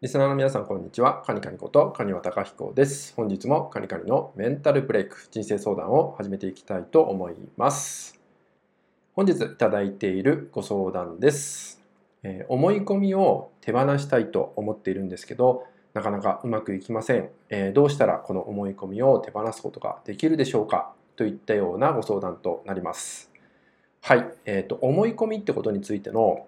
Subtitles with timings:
[0.00, 1.24] リスナーの皆さん、こんにちは。
[1.26, 3.14] カニカニこと、カニワタカヒコです。
[3.16, 8.16] 本日もカニカニのメンタルブレイク、人生相談を始めていきたいと思います。
[9.16, 11.82] 本日いただいているご相談です。
[12.22, 17.30] えー、思い込みを手放したいと思っているんですけど、なかなかうまくいきません。
[17.48, 20.92] えー、どうしたらこの思い込みを手放すことができるでしょうか？
[21.16, 23.32] といったようなご相談となります。
[24.02, 24.30] はい。
[24.44, 26.46] えっ、ー、と、思い込みってことについての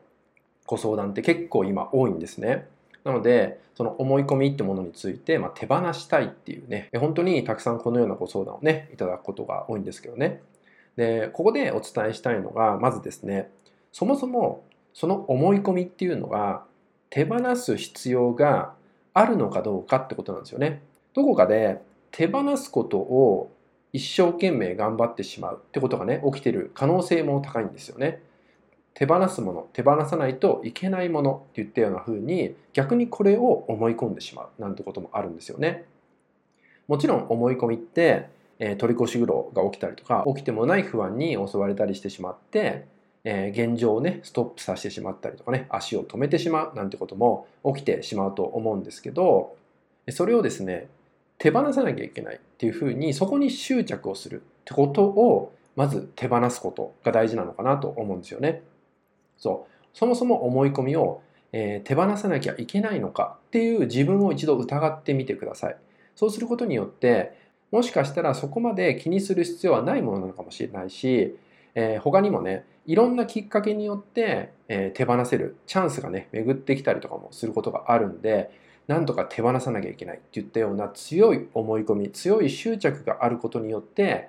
[0.67, 2.69] ご相談って結構今多いんですね。
[3.05, 10.43] なので、その思い込みってものについて、まあ、手放したいっていうね、本当にたくさんこのようなご相談をね、いただくことが多いんですけどね。
[10.97, 13.51] で、ここでお伝えしたいのが、まずですね、
[13.93, 16.65] そもそもその思い込みっていうのが
[17.09, 18.75] 手放す必要が
[19.15, 20.83] あるのかどうかってことなんですよね。
[21.15, 21.81] どこかで
[22.11, 23.51] 手放すことを
[23.93, 28.23] 一生懸命頑張ってしまうってことがね、起きてる可能性も高いんですよね。
[28.95, 35.85] 手放すもの手放さないといけないものって言ったような風に逆にこれを思い込んでしまうなんてこともあるんですよね。
[36.89, 42.85] もちろん思い込みって、えー、取り越し苦労が起きたりとか起きてもない不安に襲われたりしてしまって、
[43.23, 49.57] えー、現状をねストップさせてしまったりとかね足を止めてしまうなんてことも起きてしまうと思うんですけど
[50.11, 50.89] それをですね
[51.39, 58.63] 手放さなきゃいけないっていうふうにそこに執着をするってことをまず手放すことが大事なのかなと思うんですよね。
[59.41, 65.77] そうそもそも思い込みを、えー、手放さなきゃいけないのかっていう自分を一度疑ってみてください。
[66.15, 67.37] そうすることによって
[67.71, 71.37] もしかしたらそこまで気にする必要はないものなのかもしれないし、
[71.75, 78.51] えー、他にもねいろんなきっかけによって、えー、手放せるチャンスがね巡ってきたりとかもすることがあるんで
[78.89, 84.29] なんとか手放さなきゃいけないっていったような強い思い込み強い執着があることによって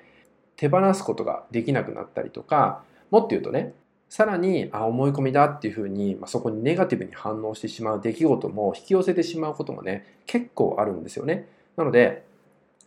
[0.55, 3.73] 手放すことができなくなったりとかもっと言うとね
[4.11, 11.47] さらにあ思い込みだっていうふうに、まあ、そこにネガティブに反応してしまう出来事も引き寄せてしまうこともね結構あるんですよね。
[11.77, 12.25] なので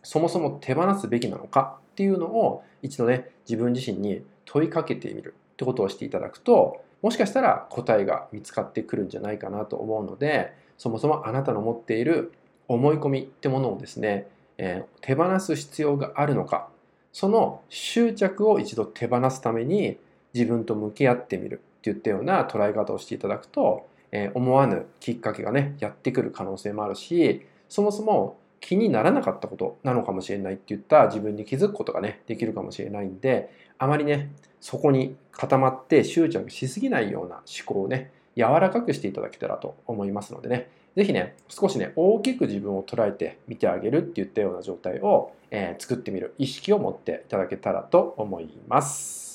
[0.03, 12.33] そもそも手放すべきなのかっていうのを一度ね自分自身に問いかけてみるってことをしていただくともしかしたら答えが見つかってくるんじゃないかなと思うのでそもそもあなたの持っている
[12.67, 14.27] 思い込みってものをですね、
[14.59, 16.67] えー、手放す必要があるのか
[17.11, 19.97] その執着を一度手放すために
[20.35, 49.34] 自分と向き合ってみるっていったような捉え方をしていただくと、えー、思わぬきっかけがねやってくる可能性もあるしそもそも気にならなかったことなのかもしれないって言った自分に気づくことがねできるかもしれないんであまりねそこに固まって執着しすぎないような思考をね柔らかくしていただけたらと思いますのでね是非ね少しね大きく自分を捉えて見てあげるって言ったような状態を、えー、作ってみる意識を持っていただけたらと思います。